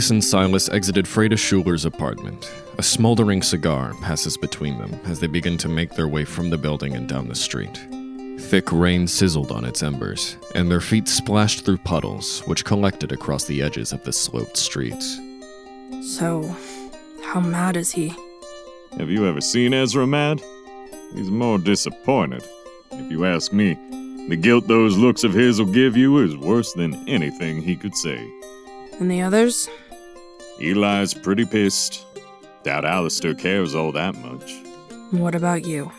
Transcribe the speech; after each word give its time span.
Herodias 0.00 0.10
and 0.12 0.24
Silas 0.24 0.68
exited 0.70 1.04
Fredia 1.04 1.36
Schüler's 1.36 1.84
apartment. 1.84 2.50
A 2.78 2.82
smoldering 2.82 3.42
cigar 3.42 3.92
passes 4.00 4.38
between 4.38 4.78
them 4.78 4.98
as 5.04 5.20
they 5.20 5.26
begin 5.26 5.58
to 5.58 5.68
make 5.68 5.90
their 5.90 6.08
way 6.08 6.24
from 6.24 6.48
the 6.48 6.56
building 6.56 6.94
and 6.94 7.06
down 7.06 7.28
the 7.28 7.34
street. 7.34 7.78
Thick 8.40 8.72
rain 8.72 9.06
sizzled 9.06 9.52
on 9.52 9.66
its 9.66 9.82
embers, 9.82 10.38
and 10.54 10.70
their 10.70 10.80
feet 10.80 11.06
splashed 11.06 11.66
through 11.66 11.76
puddles 11.84 12.40
which 12.46 12.64
collected 12.64 13.12
across 13.12 13.44
the 13.44 13.60
edges 13.60 13.92
of 13.92 14.02
the 14.04 14.12
sloped 14.12 14.56
streets. 14.56 15.20
So, 16.02 16.56
how 17.22 17.40
mad 17.40 17.76
is 17.76 17.92
he? 17.92 18.14
Have 18.96 19.10
you 19.10 19.26
ever 19.26 19.42
seen 19.42 19.74
Ezra 19.74 20.06
mad? 20.06 20.40
He's 21.14 21.30
more 21.30 21.58
disappointed. 21.58 22.42
If 22.90 23.12
you 23.12 23.26
ask 23.26 23.52
me, 23.52 23.74
the 24.30 24.36
guilt 24.36 24.66
those 24.66 24.96
looks 24.96 25.24
of 25.24 25.34
his 25.34 25.58
will 25.58 25.70
give 25.70 25.94
you 25.94 26.24
is 26.24 26.38
worse 26.38 26.72
than 26.72 27.06
anything 27.06 27.60
he 27.60 27.76
could 27.76 27.94
say. 27.94 28.26
And 28.98 29.10
the 29.10 29.20
others? 29.20 29.68
Eli's 30.60 31.14
pretty 31.14 31.44
pissed. 31.44 32.04
Doubt 32.62 32.84
Alistair 32.84 33.34
cares 33.34 33.74
all 33.74 33.92
that 33.92 34.14
much. 34.16 34.54
What 35.10 35.34
about 35.34 35.64
you? 35.64 35.90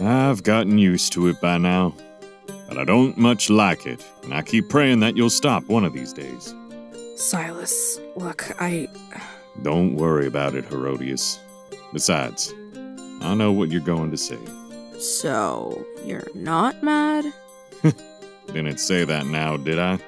I've 0.00 0.42
gotten 0.42 0.78
used 0.78 1.12
to 1.12 1.28
it 1.28 1.40
by 1.40 1.58
now. 1.58 1.94
But 2.68 2.78
I 2.78 2.84
don't 2.84 3.16
much 3.16 3.48
like 3.48 3.86
it, 3.86 4.04
and 4.24 4.34
I 4.34 4.42
keep 4.42 4.68
praying 4.68 5.00
that 5.00 5.16
you'll 5.16 5.30
stop 5.30 5.64
one 5.66 5.84
of 5.84 5.92
these 5.92 6.12
days. 6.12 6.54
Silas, 7.16 8.00
look, 8.16 8.50
I. 8.60 8.88
Don't 9.62 9.94
worry 9.94 10.26
about 10.26 10.54
it, 10.54 10.64
Herodias. 10.66 11.38
Besides, 11.92 12.52
I 13.20 13.34
know 13.34 13.52
what 13.52 13.70
you're 13.70 13.80
going 13.80 14.10
to 14.10 14.16
say. 14.16 14.38
So, 14.98 15.86
you're 16.04 16.26
not 16.34 16.82
mad? 16.82 17.32
Didn't 18.46 18.78
say 18.78 19.04
that 19.04 19.26
now, 19.26 19.56
did 19.56 19.78
I? 19.78 19.98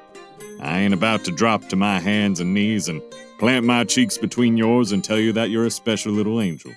I 0.61 0.81
ain't 0.81 0.95
about 0.95 1.25
to 1.25 1.31
drop 1.31 1.69
to 1.69 1.77
my 1.77 2.00
hands 2.00 2.41
and 2.41 2.53
knees 2.53 2.89
and 2.89 3.00
plant 3.39 3.64
my 3.64 3.84
cheeks 3.84 4.19
between 4.19 4.56
yours 4.56 4.92
and 4.92 5.03
tell 5.03 5.19
you 5.19 5.33
that 5.33 5.50
you're 5.50 5.67
a 5.67 5.70
special 5.70 6.12
little 6.12 6.41
angel. 6.41 6.72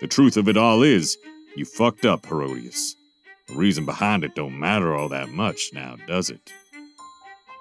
The 0.00 0.06
truth 0.06 0.36
of 0.36 0.48
it 0.48 0.56
all 0.56 0.82
is, 0.82 1.16
you 1.56 1.64
fucked 1.64 2.04
up, 2.04 2.26
Herodias. 2.26 2.96
The 3.48 3.54
reason 3.54 3.86
behind 3.86 4.24
it 4.24 4.34
don't 4.34 4.58
matter 4.58 4.94
all 4.94 5.08
that 5.08 5.30
much 5.30 5.70
now, 5.72 5.96
does 6.06 6.30
it? 6.30 6.52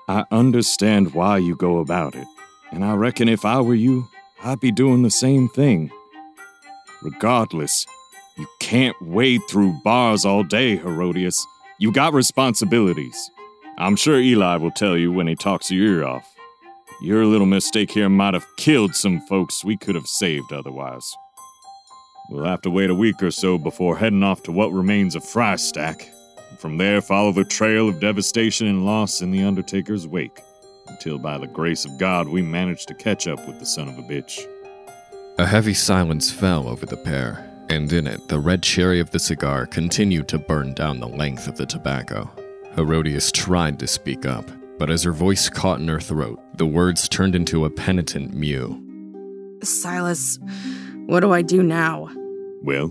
I 0.07 0.25
understand 0.31 1.13
why 1.13 1.37
you 1.37 1.55
go 1.55 1.79
about 1.79 2.13
it, 2.13 2.27
and 2.71 2.83
I 2.83 2.93
reckon 2.93 3.29
if 3.29 3.45
I 3.45 3.61
were 3.61 3.73
you, 3.73 4.07
I'd 4.43 4.59
be 4.59 4.71
doing 4.71 5.01
the 5.01 5.09
same 5.09 5.47
thing. 5.49 5.89
Regardless, 7.01 7.85
you 8.37 8.47
can't 8.59 8.95
wade 9.01 9.41
through 9.49 9.79
bars 9.83 10.25
all 10.25 10.43
day, 10.43 10.75
Herodias. 10.75 11.45
You 11.79 11.91
got 11.91 12.13
responsibilities. 12.13 13.31
I'm 13.77 13.95
sure 13.95 14.19
Eli 14.19 14.57
will 14.57 14.71
tell 14.71 14.97
you 14.97 15.11
when 15.11 15.27
he 15.27 15.35
talks 15.35 15.71
your 15.71 15.99
ear 15.99 16.05
off. 16.05 16.34
Your 17.01 17.25
little 17.25 17.45
mistake 17.45 17.91
here 17.91 18.09
might 18.09 18.33
have 18.33 18.45
killed 18.57 18.95
some 18.95 19.19
folks 19.21 19.65
we 19.65 19.75
could 19.77 19.95
have 19.95 20.07
saved 20.07 20.53
otherwise. 20.53 21.13
We'll 22.29 22.45
have 22.45 22.61
to 22.61 22.71
wait 22.71 22.89
a 22.89 22.95
week 22.95 23.21
or 23.21 23.31
so 23.31 23.57
before 23.57 23.97
heading 23.97 24.23
off 24.23 24.43
to 24.43 24.51
what 24.51 24.71
remains 24.71 25.15
of 25.15 25.23
Frystack. 25.23 26.09
From 26.57 26.77
there, 26.77 27.01
follow 27.01 27.31
the 27.31 27.43
trail 27.43 27.89
of 27.89 27.99
devastation 27.99 28.67
and 28.67 28.85
loss 28.85 29.21
in 29.21 29.31
the 29.31 29.43
Undertaker's 29.43 30.07
wake, 30.07 30.39
until 30.87 31.17
by 31.17 31.37
the 31.37 31.47
grace 31.47 31.85
of 31.85 31.97
God 31.99 32.29
we 32.29 32.41
manage 32.41 32.85
to 32.85 32.95
catch 32.95 33.27
up 33.27 33.45
with 33.45 33.59
the 33.59 33.65
son 33.65 33.89
of 33.89 33.99
a 33.99 34.03
bitch. 34.03 34.39
A 35.37 35.45
heavy 35.45 35.73
silence 35.73 36.31
fell 36.31 36.67
over 36.67 36.85
the 36.85 36.97
pair, 36.97 37.51
and 37.69 37.91
in 37.91 38.07
it, 38.07 38.29
the 38.29 38.39
red 38.39 38.63
cherry 38.63 39.01
of 39.01 39.11
the 39.11 39.19
cigar 39.19 39.65
continued 39.65 40.29
to 40.29 40.39
burn 40.39 40.73
down 40.73 40.99
the 40.99 41.07
length 41.07 41.47
of 41.47 41.57
the 41.57 41.65
tobacco. 41.65 42.29
Herodias 42.75 43.31
tried 43.31 43.79
to 43.79 43.87
speak 43.87 44.25
up, 44.25 44.49
but 44.77 44.89
as 44.89 45.03
her 45.03 45.11
voice 45.11 45.49
caught 45.49 45.79
in 45.79 45.87
her 45.87 45.99
throat, 45.99 46.39
the 46.57 46.65
words 46.65 47.07
turned 47.07 47.35
into 47.35 47.65
a 47.65 47.69
penitent 47.69 48.33
mew. 48.33 48.81
Silas, 49.63 50.39
what 51.05 51.21
do 51.21 51.31
I 51.31 51.41
do 51.41 51.63
now? 51.63 52.09
Well, 52.61 52.87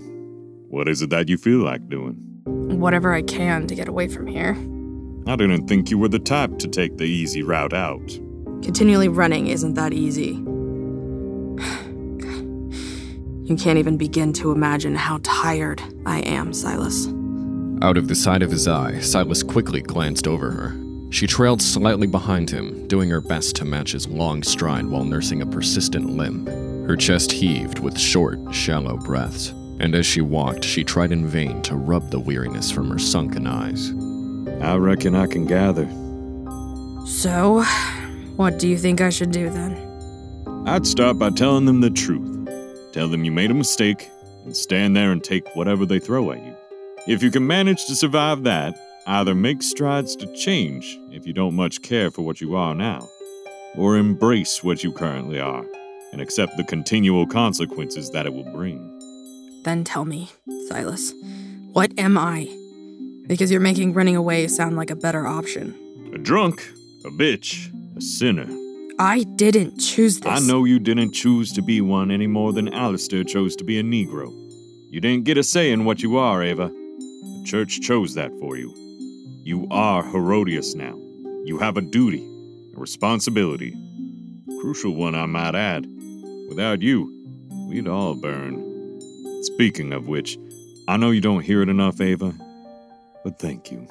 what 0.69 0.89
is 0.89 1.03
it 1.03 1.11
that 1.11 1.29
you 1.29 1.37
feel 1.37 1.59
like 1.59 1.89
doing? 1.89 2.15
Whatever 2.45 3.13
I 3.13 3.23
can 3.23 3.67
to 3.67 3.75
get 3.75 3.89
away 3.89 4.09
from 4.09 4.27
here. 4.27 4.57
I 5.27 5.37
didn't 5.37 5.69
think 5.69 5.91
you 5.91 5.99
were 5.99 6.09
the 6.09 6.19
type 6.19 6.59
to 6.59 6.69
take 6.69 6.97
the 6.97 7.05
easy 7.05 7.43
route 7.43 7.73
out. 7.73 8.07
Continually 8.63 9.09
running 9.09 9.47
isn't 9.49 9.75
that 9.75 9.93
easy. 9.93 10.43
You 13.47 13.57
can't 13.57 13.79
even 13.79 13.99
begin 13.99 14.33
to 14.35 14.53
imagine 14.53 14.95
how 14.95 15.21
tired 15.23 15.83
I 16.07 16.21
am, 16.21 16.55
Silas. 16.55 17.09
Out 17.83 17.99
of 17.99 18.09
the 18.09 18.15
side 18.15 18.43
of 18.43 18.51
his 18.51 18.67
eye, 18.67 19.01
Silas 19.01 19.43
quickly 19.43 19.83
glanced 19.83 20.27
over 20.27 20.51
her. 20.51 20.75
She 21.15 21.29
trailed 21.29 21.63
slightly 21.63 22.09
behind 22.09 22.51
him, 22.51 22.89
doing 22.89 23.09
her 23.11 23.21
best 23.21 23.55
to 23.57 23.65
match 23.65 23.93
his 23.93 24.09
long 24.09 24.43
stride 24.43 24.87
while 24.87 25.05
nursing 25.05 25.43
a 25.43 25.47
persistent 25.47 26.11
limp. 26.11 26.49
Her 26.89 26.97
chest 26.97 27.31
heaved 27.31 27.79
with 27.79 27.97
short, 27.97 28.41
shallow 28.53 28.97
breaths, 28.97 29.51
and 29.79 29.95
as 29.95 30.07
she 30.07 30.21
walked, 30.21 30.65
she 30.65 30.83
tried 30.83 31.13
in 31.13 31.25
vain 31.25 31.63
to 31.63 31.77
rub 31.77 32.11
the 32.11 32.19
weariness 32.19 32.73
from 32.73 32.91
her 32.91 32.99
sunken 32.99 33.47
eyes. 33.47 33.91
I 34.61 34.75
reckon 34.75 35.15
I 35.15 35.29
can 35.29 35.47
gather. 35.47 35.89
So, 37.07 37.63
what 38.35 38.59
do 38.59 38.67
you 38.67 38.77
think 38.77 39.01
I 39.01 39.11
should 39.11 39.31
do 39.31 39.49
then? 39.51 39.77
I'd 40.67 40.85
start 40.85 41.17
by 41.17 41.31
telling 41.31 41.67
them 41.67 41.81
the 41.81 41.91
truth. 41.91 42.49
Tell 42.93 43.07
them 43.07 43.25
you 43.25 43.31
made 43.31 43.53
a 43.53 43.55
mistake, 43.55 44.11
and 44.45 44.57
stand 44.57 44.97
there 44.97 45.13
and 45.13 45.23
take 45.23 45.55
whatever 45.55 45.87
they 45.87 46.01
throw 46.01 46.33
at 46.33 46.45
you. 46.45 46.57
If 47.07 47.23
you 47.23 47.31
can 47.31 47.47
manage 47.47 47.87
to 47.87 47.95
survive 47.95 48.43
that, 48.43 48.75
either 49.07 49.35
make 49.35 49.63
strides 49.63 50.17
to 50.17 50.33
change 50.35 50.99
if 51.11 51.27
you 51.27 51.33
don't 51.33 51.55
much 51.55 51.83
care 51.83 52.11
for 52.11 52.23
what 52.23 52.41
you 52.41 52.57
are 52.57 52.75
now, 52.75 53.09
or 53.77 53.97
embrace 53.97 54.63
what 54.63 54.83
you 54.83 54.93
currently 54.93 55.39
are 55.39 55.65
and 56.13 56.21
accept 56.21 56.57
the 56.57 56.65
continual 56.65 57.27
consequences 57.27 58.11
that 58.11 58.27
it 58.27 58.33
will 58.33 58.51
bring. 58.53 58.91
Then 59.65 59.83
tell 59.85 60.05
me, 60.05 60.31
Silas, 60.69 61.13
what 61.73 61.93
am 61.99 62.17
I? 62.17 62.49
Because 63.27 63.51
you're 63.51 63.61
making 63.61 63.95
running 63.95 64.17
away 64.17 64.47
sound 64.49 64.77
like 64.77 64.91
a 64.91 64.97
better 64.97 65.27
option. 65.27 65.75
A 66.15 66.19
drunk, 66.19 66.61
a 67.05 67.09
bitch, 67.09 67.69
a 67.97 68.01
sinner. 68.01 68.47
I 68.99 69.25
didn't 69.25 69.79
choose 69.81 70.21
this. 70.21 70.31
I 70.31 70.47
know 70.47 70.65
you 70.65 70.79
didn't 70.79 71.13
choose 71.13 71.53
to 71.55 71.63
be 71.63 71.81
one 71.81 72.13
any 72.13 72.29
more 72.29 72.53
than 72.53 72.73
Alistair 72.73 73.25
chose 73.25 73.57
to 73.57 73.65
be 73.65 73.79
a 73.81 73.83
Negro. 73.83 74.33
You 74.91 75.01
didn't 75.01 75.25
get 75.25 75.37
a 75.37 75.43
say 75.43 75.73
in 75.73 75.85
what 75.85 76.01
you 76.01 76.17
are, 76.17 76.45
Ava. 76.45 76.69
The 76.69 77.43
church 77.45 77.81
chose 77.81 78.15
that 78.15 78.31
for 78.39 78.57
you. 78.57 78.73
You 79.45 79.67
are 79.71 80.03
Herodias 80.03 80.75
now. 80.75 80.99
You 81.45 81.59
have 81.59 81.77
a 81.77 81.83
duty, 81.83 82.27
a 82.75 82.81
responsibility. 82.81 83.75
A 84.49 84.61
Crucial 84.63 84.95
one, 84.95 85.15
I 85.15 85.27
might 85.27 85.55
add. 85.55 85.87
Without 86.49 86.81
you, 86.81 87.13
we'd 87.69 87.87
all 87.87 88.15
burn. 88.15 88.59
Speaking 89.43 89.93
of 89.93 90.09
which, 90.09 90.39
I 90.89 90.97
know 90.97 91.11
you 91.11 91.21
don't 91.21 91.43
hear 91.43 91.61
it 91.61 91.69
enough, 91.69 92.01
Ava, 92.01 92.33
but 93.23 93.39
thank 93.39 93.71
you. 93.71 93.87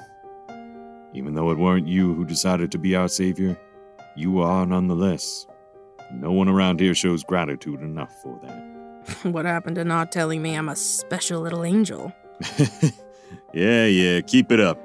Even 1.14 1.36
though 1.36 1.52
it 1.52 1.59
weren't 1.59 1.88
you 1.88 2.16
who 2.16 2.25
decided 2.25 2.72
to 2.72 2.80
be 2.80 2.96
our 2.96 3.08
savior, 3.08 3.56
you 4.16 4.40
are 4.40 4.66
nonetheless. 4.66 5.46
No 6.14 6.31
one 6.31 6.50
around 6.50 6.80
here 6.80 6.96
shows 6.96 7.24
gratitude 7.24 7.80
enough 7.80 8.12
for 8.24 8.40
that. 8.41 9.22
what 9.32 9.46
happened 9.46 9.76
to 9.76 9.85
not 9.85 10.11
telling 10.11 10.41
me 10.41 10.55
I'm 10.55 10.70
a 10.70 10.76
special 10.76 11.41
little 11.41 11.64
angel? 11.64 12.11
yeah, 13.53 13.85
yeah, 13.85 14.20
keep 14.22 14.52
it 14.52 14.59
up. 14.59 14.79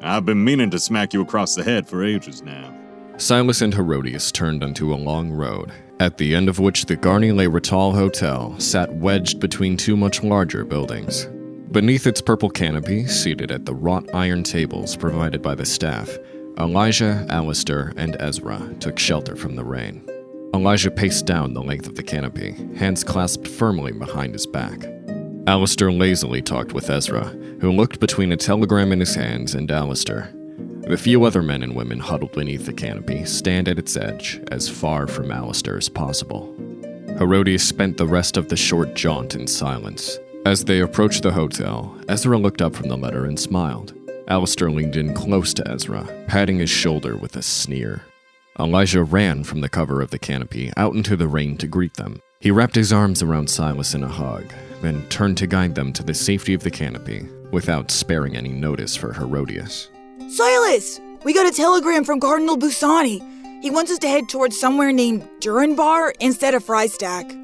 I've 0.00 0.24
been 0.24 0.42
meaning 0.42 0.70
to 0.70 0.78
smack 0.78 1.12
you 1.12 1.22
across 1.22 1.54
the 1.54 1.64
head 1.64 1.88
for 1.88 2.04
ages 2.04 2.42
now. 2.42 2.74
Silas 3.16 3.62
and 3.62 3.74
Herodias 3.74 4.30
turned 4.30 4.62
onto 4.62 4.94
a 4.94 4.96
long 4.96 5.32
road, 5.32 5.72
at 5.98 6.18
the 6.18 6.34
end 6.36 6.48
of 6.48 6.60
which 6.60 6.86
the 6.86 6.96
Garni 6.96 7.32
Lahretal 7.32 7.94
Hotel 7.94 8.58
sat 8.60 8.94
wedged 8.94 9.40
between 9.40 9.76
two 9.76 9.96
much 9.96 10.22
larger 10.22 10.64
buildings. 10.64 11.26
Beneath 11.72 12.06
its 12.06 12.20
purple 12.20 12.48
canopy, 12.48 13.06
seated 13.06 13.50
at 13.50 13.66
the 13.66 13.74
wrought 13.74 14.08
iron 14.14 14.44
tables 14.44 14.96
provided 14.96 15.42
by 15.42 15.56
the 15.56 15.66
staff, 15.66 16.16
Elijah, 16.58 17.26
Alistair, 17.28 17.92
and 17.96 18.16
Ezra 18.20 18.74
took 18.80 18.98
shelter 18.98 19.34
from 19.34 19.56
the 19.56 19.64
rain. 19.64 20.08
Elijah 20.54 20.90
paced 20.90 21.26
down 21.26 21.52
the 21.52 21.62
length 21.62 21.86
of 21.86 21.96
the 21.96 22.02
canopy, 22.02 22.52
hands 22.76 23.04
clasped 23.04 23.46
firmly 23.46 23.92
behind 23.92 24.32
his 24.32 24.46
back. 24.46 24.78
Alistair 25.48 25.90
lazily 25.90 26.42
talked 26.42 26.74
with 26.74 26.90
Ezra, 26.90 27.24
who 27.62 27.72
looked 27.72 28.00
between 28.00 28.32
a 28.32 28.36
telegram 28.36 28.92
in 28.92 29.00
his 29.00 29.14
hands 29.14 29.54
and 29.54 29.70
Alistair. 29.70 30.30
The 30.82 30.98
few 30.98 31.24
other 31.24 31.40
men 31.40 31.62
and 31.62 31.74
women 31.74 32.00
huddled 32.00 32.32
beneath 32.32 32.66
the 32.66 32.72
canopy 32.74 33.24
stand 33.24 33.66
at 33.66 33.78
its 33.78 33.96
edge, 33.96 34.42
as 34.52 34.68
far 34.68 35.06
from 35.06 35.30
Alistair 35.30 35.78
as 35.78 35.88
possible. 35.88 36.54
Herodias 37.16 37.66
spent 37.66 37.96
the 37.96 38.06
rest 38.06 38.36
of 38.36 38.50
the 38.50 38.58
short 38.58 38.92
jaunt 38.92 39.34
in 39.34 39.46
silence. 39.46 40.18
As 40.44 40.66
they 40.66 40.80
approached 40.80 41.22
the 41.22 41.32
hotel, 41.32 41.96
Ezra 42.10 42.36
looked 42.36 42.60
up 42.60 42.74
from 42.74 42.90
the 42.90 42.98
letter 42.98 43.24
and 43.24 43.40
smiled. 43.40 43.94
Alistair 44.28 44.70
leaned 44.70 44.96
in 44.96 45.14
close 45.14 45.54
to 45.54 45.66
Ezra, 45.66 46.06
patting 46.26 46.58
his 46.58 46.68
shoulder 46.68 47.16
with 47.16 47.36
a 47.36 47.42
sneer. 47.42 48.02
Elijah 48.60 49.02
ran 49.02 49.44
from 49.44 49.62
the 49.62 49.70
cover 49.70 50.02
of 50.02 50.10
the 50.10 50.18
canopy 50.18 50.70
out 50.76 50.94
into 50.94 51.16
the 51.16 51.26
rain 51.26 51.56
to 51.56 51.66
greet 51.66 51.94
them. 51.94 52.20
He 52.38 52.50
wrapped 52.50 52.74
his 52.74 52.92
arms 52.92 53.22
around 53.22 53.48
Silas 53.48 53.94
in 53.94 54.04
a 54.04 54.08
hug, 54.08 54.52
then 54.82 55.06
turned 55.08 55.36
to 55.38 55.46
guide 55.46 55.74
them 55.74 55.92
to 55.92 56.02
the 56.02 56.14
safety 56.14 56.54
of 56.54 56.62
the 56.62 56.70
canopy 56.70 57.26
without 57.50 57.90
sparing 57.90 58.36
any 58.36 58.50
notice 58.50 58.96
for 58.96 59.12
Herodias. 59.12 59.88
Silas! 60.30 61.00
We 61.24 61.34
got 61.34 61.52
a 61.52 61.56
telegram 61.56 62.04
from 62.04 62.20
Cardinal 62.20 62.56
Busoni. 62.56 63.20
He 63.62 63.70
wants 63.70 63.90
us 63.90 63.98
to 64.00 64.08
head 64.08 64.28
towards 64.28 64.58
somewhere 64.58 64.92
named 64.92 65.28
Durinbar 65.40 66.12
instead 66.20 66.54
of 66.54 66.64
Frystack. 66.64 67.34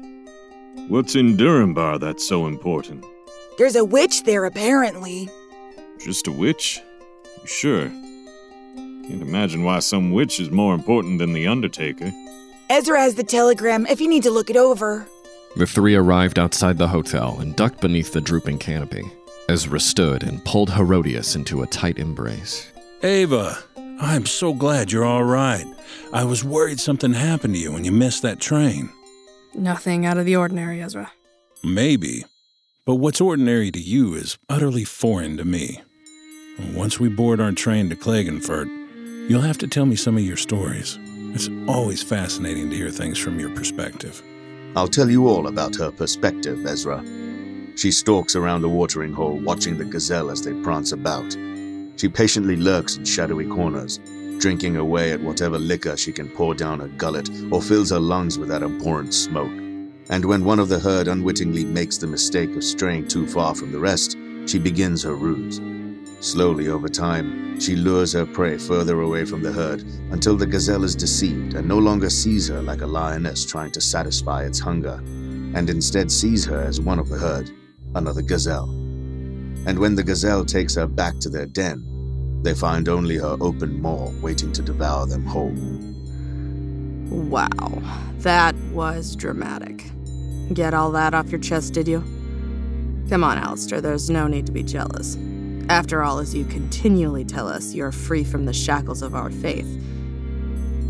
What's 0.87 1.15
in 1.15 1.35
Durinbar 1.35 1.99
that's 1.99 2.27
so 2.27 2.47
important? 2.47 3.05
There's 3.57 3.75
a 3.75 3.83
witch 3.83 4.23
there, 4.23 4.45
apparently. 4.45 5.29
Just 5.99 6.27
a 6.27 6.31
witch? 6.31 6.81
You 7.41 7.47
sure? 7.47 7.87
Can't 7.87 9.21
imagine 9.21 9.63
why 9.63 9.79
some 9.79 10.11
witch 10.11 10.39
is 10.39 10.51
more 10.51 10.73
important 10.73 11.19
than 11.19 11.33
the 11.33 11.47
Undertaker. 11.47 12.11
Ezra 12.69 12.99
has 12.99 13.15
the 13.15 13.23
telegram 13.23 13.85
if 13.87 13.99
you 13.99 14.07
need 14.07 14.23
to 14.23 14.31
look 14.31 14.49
it 14.49 14.57
over. 14.57 15.07
The 15.55 15.65
three 15.65 15.95
arrived 15.95 16.37
outside 16.37 16.77
the 16.77 16.87
hotel 16.87 17.37
and 17.39 17.55
ducked 17.55 17.79
beneath 17.79 18.11
the 18.11 18.19
drooping 18.19 18.59
canopy. 18.59 19.03
Ezra 19.47 19.79
stood 19.79 20.23
and 20.23 20.43
pulled 20.43 20.69
Herodias 20.69 21.35
into 21.35 21.61
a 21.61 21.67
tight 21.67 21.97
embrace. 21.97 22.69
Ava, 23.03 23.57
I'm 23.99 24.25
so 24.25 24.53
glad 24.53 24.91
you're 24.91 25.05
all 25.05 25.23
right. 25.23 25.65
I 26.11 26.25
was 26.25 26.43
worried 26.43 26.79
something 26.79 27.13
happened 27.13 27.53
to 27.53 27.59
you 27.59 27.71
when 27.71 27.85
you 27.85 27.91
missed 27.91 28.21
that 28.23 28.41
train. 28.41 28.89
Nothing 29.53 30.05
out 30.05 30.17
of 30.17 30.25
the 30.25 30.35
ordinary, 30.35 30.81
Ezra. 30.81 31.11
Maybe. 31.63 32.25
But 32.85 32.95
what's 32.95 33.21
ordinary 33.21 33.71
to 33.71 33.79
you 33.79 34.13
is 34.13 34.37
utterly 34.49 34.83
foreign 34.83 35.37
to 35.37 35.45
me. 35.45 35.81
Once 36.73 36.99
we 36.99 37.07
board 37.07 37.39
our 37.39 37.53
train 37.53 37.89
to 37.89 37.95
Klagenfurt, 37.95 38.67
you'll 39.29 39.41
have 39.41 39.57
to 39.59 39.67
tell 39.67 39.85
me 39.85 39.95
some 39.95 40.17
of 40.17 40.23
your 40.23 40.37
stories. 40.37 40.99
It's 41.33 41.49
always 41.67 42.03
fascinating 42.03 42.69
to 42.69 42.75
hear 42.75 42.89
things 42.89 43.17
from 43.17 43.39
your 43.39 43.49
perspective. 43.51 44.21
I'll 44.75 44.89
tell 44.89 45.09
you 45.09 45.29
all 45.29 45.47
about 45.47 45.75
her 45.77 45.89
perspective, 45.89 46.65
Ezra. 46.65 47.01
She 47.77 47.91
stalks 47.91 48.35
around 48.35 48.61
the 48.61 48.69
watering 48.69 49.13
hole, 49.13 49.39
watching 49.39 49.77
the 49.77 49.85
gazelle 49.85 50.29
as 50.29 50.41
they 50.41 50.53
prance 50.63 50.91
about. 50.91 51.31
She 51.95 52.09
patiently 52.09 52.57
lurks 52.57 52.97
in 52.97 53.05
shadowy 53.05 53.45
corners, 53.45 54.01
drinking 54.39 54.75
away 54.75 55.13
at 55.13 55.21
whatever 55.21 55.57
liquor 55.57 55.95
she 55.95 56.11
can 56.11 56.27
pour 56.27 56.53
down 56.53 56.81
her 56.81 56.89
gullet 56.89 57.29
or 57.51 57.61
fills 57.61 57.89
her 57.91 58.01
lungs 58.01 58.37
with 58.37 58.49
that 58.49 58.63
abhorrent 58.63 59.13
smoke. 59.13 59.51
And 60.09 60.25
when 60.25 60.43
one 60.43 60.59
of 60.59 60.67
the 60.67 60.79
herd 60.79 61.07
unwittingly 61.07 61.63
makes 61.63 61.97
the 61.97 62.07
mistake 62.07 62.53
of 62.53 62.63
straying 62.63 63.07
too 63.07 63.27
far 63.27 63.55
from 63.55 63.71
the 63.71 63.79
rest, 63.79 64.17
she 64.45 64.59
begins 64.59 65.03
her 65.03 65.15
ruse. 65.15 65.59
Slowly 66.19 66.69
over 66.69 66.87
time, 66.87 67.59
she 67.59 67.75
lures 67.75 68.13
her 68.13 68.25
prey 68.25 68.57
further 68.57 69.01
away 69.01 69.25
from 69.25 69.41
the 69.41 69.51
herd 69.51 69.83
until 70.11 70.35
the 70.35 70.45
gazelle 70.45 70.83
is 70.83 70.95
deceived 70.95 71.53
and 71.53 71.67
no 71.67 71.77
longer 71.77 72.09
sees 72.09 72.47
her 72.47 72.61
like 72.61 72.81
a 72.81 72.87
lioness 72.87 73.45
trying 73.45 73.71
to 73.71 73.81
satisfy 73.81 74.43
its 74.43 74.59
hunger, 74.59 75.01
and 75.53 75.69
instead 75.69 76.11
sees 76.11 76.45
her 76.45 76.61
as 76.61 76.81
one 76.81 76.99
of 76.99 77.09
the 77.09 77.17
herd, 77.17 77.51
another 77.95 78.21
gazelle. 78.21 78.69
And 79.67 79.79
when 79.79 79.95
the 79.95 80.03
gazelle 80.03 80.45
takes 80.45 80.75
her 80.75 80.87
back 80.87 81.19
to 81.19 81.29
their 81.29 81.45
den, 81.45 82.41
they 82.43 82.53
find 82.53 82.89
only 82.89 83.17
her 83.17 83.37
open 83.41 83.81
maw 83.81 84.11
waiting 84.21 84.51
to 84.53 84.61
devour 84.61 85.07
them 85.07 85.25
whole. 85.25 85.55
Wow, 87.09 87.81
that 88.19 88.55
was 88.71 89.15
dramatic. 89.15 89.85
Get 90.53 90.73
all 90.73 90.91
that 90.91 91.13
off 91.13 91.31
your 91.31 91.41
chest, 91.41 91.73
did 91.73 91.87
you? 91.87 92.03
Come 93.09 93.23
on, 93.23 93.37
Alistair, 93.37 93.81
there's 93.81 94.09
no 94.09 94.27
need 94.27 94.45
to 94.45 94.51
be 94.51 94.63
jealous. 94.63 95.17
After 95.69 96.03
all, 96.03 96.19
as 96.19 96.35
you 96.35 96.45
continually 96.45 97.25
tell 97.25 97.47
us, 97.47 97.73
you're 97.73 97.91
free 97.91 98.23
from 98.23 98.45
the 98.45 98.53
shackles 98.53 99.01
of 99.01 99.15
our 99.15 99.31
faith. 99.31 99.67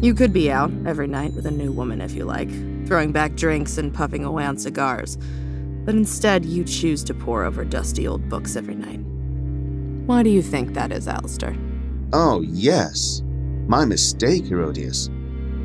You 0.02 0.14
could 0.14 0.34
be 0.34 0.52
out 0.52 0.72
every 0.86 1.08
night 1.08 1.34
with 1.34 1.46
a 1.46 1.52
new 1.52 1.72
woman 1.72 2.02
if 2.02 2.14
you 2.14 2.26
like, 2.26 2.50
throwing 2.86 3.14
back 3.14 3.36
drinks 3.36 3.78
and 3.78 3.94
puffing 3.94 4.26
away 4.26 4.44
on 4.44 4.58
cigars, 4.58 5.18
but 5.86 5.96
instead 5.96 6.44
you 6.44 6.66
choose 6.66 7.04
to 7.06 7.14
pore 7.14 7.46
over 7.46 7.64
dusty 7.64 8.06
old 8.06 8.28
books 8.28 8.58
every 8.58 8.76
night. 8.76 9.00
Why 10.08 10.24
do 10.24 10.30
you 10.30 10.42
think 10.42 10.74
that 10.74 10.92
is, 10.92 11.08
Alistair? 11.08 11.56
Oh, 12.12 12.42
yes. 12.42 13.24
My 13.68 13.86
mistake, 13.86 14.46
Herodias. 14.46 15.10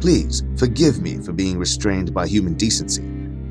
Please 0.01 0.45
forgive 0.57 1.03
me 1.03 1.19
for 1.19 1.33
being 1.33 1.59
restrained 1.59 2.15
by 2.15 2.29
human 2.29 2.55
decency, 2.55 3.03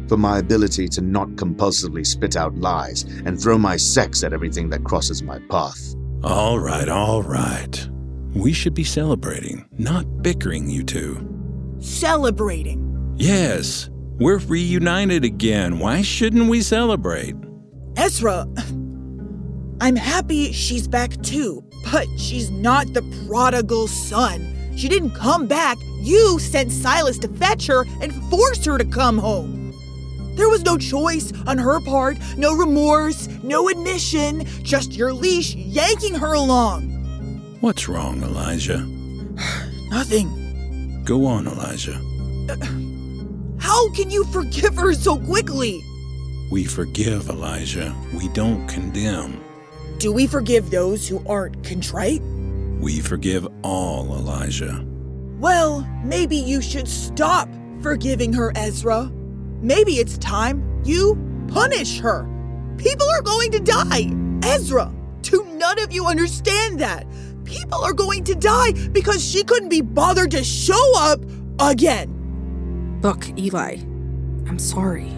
for 0.09 0.17
my 0.17 0.39
ability 0.39 0.87
to 0.89 1.01
not 1.01 1.29
compulsively 1.29 2.05
spit 2.05 2.35
out 2.35 2.55
lies 2.55 3.03
and 3.25 3.39
throw 3.39 3.57
my 3.57 3.77
sex 3.77 4.23
at 4.23 4.33
everything 4.33 4.69
that 4.71 4.83
crosses 4.83 5.21
my 5.23 5.39
path. 5.49 5.95
All 6.23 6.59
right, 6.59 6.89
all 6.89 7.23
right. 7.23 7.87
We 8.33 8.51
should 8.51 8.73
be 8.73 8.83
celebrating, 8.83 9.69
not 9.77 10.21
bickering, 10.21 10.69
you 10.69 10.83
two. 10.83 11.25
Celebrating. 11.79 13.15
Yes, 13.17 13.89
we're 14.19 14.39
reunited 14.39 15.23
again. 15.23 15.79
Why 15.79 16.01
shouldn't 16.01 16.49
we 16.49 16.61
celebrate? 16.61 17.35
Ezra, 17.95 18.47
I'm 19.81 19.95
happy 19.95 20.51
she's 20.51 20.87
back 20.87 21.21
too, 21.21 21.63
but 21.91 22.07
she's 22.17 22.49
not 22.49 22.93
the 22.93 23.01
prodigal 23.27 23.87
son. 23.87 24.55
She 24.75 24.87
didn't 24.87 25.11
come 25.11 25.47
back. 25.47 25.77
You 26.01 26.39
sent 26.39 26.71
Silas 26.71 27.17
to 27.19 27.27
fetch 27.27 27.67
her 27.67 27.85
and 28.01 28.13
forced 28.29 28.65
her 28.65 28.77
to 28.77 28.85
come 28.85 29.17
home. 29.17 29.58
There 30.39 30.47
was 30.47 30.63
no 30.63 30.77
choice 30.77 31.33
on 31.47 31.57
her 31.57 31.81
part, 31.81 32.17
no 32.37 32.55
remorse, 32.55 33.27
no 33.43 33.67
admission, 33.67 34.45
just 34.63 34.93
your 34.93 35.11
leash 35.11 35.53
yanking 35.53 36.15
her 36.15 36.31
along. 36.31 36.83
What's 37.59 37.89
wrong, 37.89 38.23
Elijah? 38.23 38.77
Nothing. 39.89 41.03
Go 41.03 41.25
on, 41.25 41.45
Elijah. 41.45 41.99
How 43.59 43.91
can 43.91 44.09
you 44.09 44.23
forgive 44.31 44.77
her 44.77 44.93
so 44.93 45.17
quickly? 45.17 45.83
We 46.49 46.63
forgive, 46.63 47.27
Elijah. 47.27 47.93
We 48.13 48.29
don't 48.29 48.65
condemn. 48.67 49.43
Do 49.97 50.13
we 50.13 50.25
forgive 50.25 50.71
those 50.71 51.05
who 51.05 51.21
aren't 51.27 51.65
contrite? 51.65 52.21
We 52.79 53.01
forgive 53.01 53.45
all, 53.61 54.05
Elijah. 54.15 54.85
Well, 55.37 55.81
maybe 56.05 56.37
you 56.37 56.61
should 56.61 56.87
stop 56.87 57.49
forgiving 57.81 58.31
her, 58.31 58.53
Ezra. 58.55 59.11
Maybe 59.61 59.93
it's 59.93 60.17
time 60.17 60.81
you 60.85 61.17
punish 61.47 61.99
her. 61.99 62.27
People 62.77 63.07
are 63.09 63.21
going 63.21 63.51
to 63.51 63.59
die. 63.59 64.09
Ezra, 64.43 64.91
do 65.21 65.45
none 65.55 65.79
of 65.79 65.91
you 65.91 66.05
understand 66.05 66.79
that? 66.79 67.05
People 67.43 67.83
are 67.83 67.93
going 67.93 68.23
to 68.25 68.35
die 68.35 68.71
because 68.91 69.23
she 69.23 69.43
couldn't 69.43 69.69
be 69.69 69.81
bothered 69.81 70.31
to 70.31 70.43
show 70.43 70.91
up 70.97 71.19
again. 71.59 72.99
Look, 73.01 73.27
Eli, 73.37 73.77
I'm 74.47 74.59
sorry. 74.59 75.09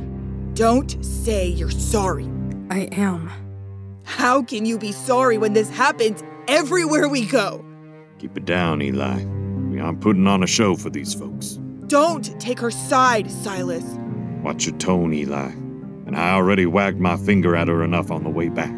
Don't 0.53 1.03
say 1.03 1.47
you're 1.47 1.69
sorry. 1.69 2.29
I 2.69 2.89
am. 2.93 3.29
How 4.03 4.41
can 4.41 4.65
you 4.65 4.77
be 4.77 4.91
sorry 4.91 5.37
when 5.37 5.53
this 5.53 5.69
happens 5.69 6.23
everywhere 6.47 7.07
we 7.07 7.25
go? 7.25 7.63
Keep 8.19 8.37
it 8.37 8.45
down, 8.45 8.81
Eli. 8.81 9.23
We 9.69 9.79
aren't 9.79 10.01
putting 10.01 10.27
on 10.27 10.43
a 10.43 10.47
show 10.47 10.75
for 10.75 10.89
these 10.89 11.13
folks. 11.13 11.59
Don't 11.87 12.39
take 12.39 12.59
her 12.59 12.71
side, 12.71 13.29
Silas. 13.29 13.85
Watch 14.41 14.65
your 14.65 14.77
tone, 14.77 15.13
Eli. 15.13 15.51
And 16.07 16.17
I 16.17 16.31
already 16.31 16.65
wagged 16.65 16.99
my 16.99 17.15
finger 17.15 17.55
at 17.55 17.67
her 17.67 17.83
enough 17.83 18.11
on 18.11 18.23
the 18.23 18.29
way 18.29 18.49
back. 18.49 18.75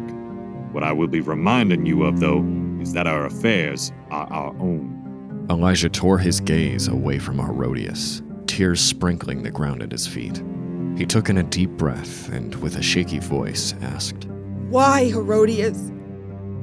What 0.72 0.84
I 0.84 0.92
will 0.92 1.08
be 1.08 1.20
reminding 1.20 1.86
you 1.86 2.04
of, 2.04 2.20
though, 2.20 2.44
is 2.80 2.92
that 2.92 3.06
our 3.06 3.26
affairs 3.26 3.92
are 4.10 4.30
our 4.32 4.50
own. 4.60 5.46
Elijah 5.50 5.88
tore 5.88 6.18
his 6.18 6.40
gaze 6.40 6.88
away 6.88 7.18
from 7.18 7.38
Herodias, 7.38 8.22
tears 8.46 8.80
sprinkling 8.80 9.42
the 9.42 9.50
ground 9.50 9.82
at 9.82 9.92
his 9.92 10.06
feet. 10.06 10.42
He 10.96 11.06
took 11.06 11.28
in 11.28 11.38
a 11.38 11.42
deep 11.42 11.70
breath 11.70 12.28
and, 12.30 12.54
with 12.56 12.76
a 12.76 12.82
shaky 12.82 13.18
voice, 13.18 13.74
asked, 13.80 14.26
Why, 14.68 15.06
Herodias? 15.06 15.90